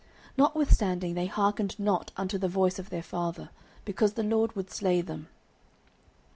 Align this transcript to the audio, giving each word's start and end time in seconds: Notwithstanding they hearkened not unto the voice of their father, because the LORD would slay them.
Notwithstanding 0.35 1.13
they 1.13 1.27
hearkened 1.27 1.77
not 1.77 2.11
unto 2.17 2.39
the 2.39 2.47
voice 2.47 2.79
of 2.79 2.89
their 2.89 3.03
father, 3.03 3.51
because 3.85 4.13
the 4.13 4.23
LORD 4.23 4.55
would 4.55 4.71
slay 4.71 4.99
them. 5.01 5.27